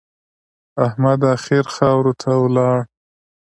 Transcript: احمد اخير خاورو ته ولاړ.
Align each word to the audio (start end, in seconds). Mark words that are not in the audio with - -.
احمد 0.85 1.19
اخير 1.35 1.65
خاورو 1.75 2.13
ته 2.21 2.31
ولاړ. 2.43 2.79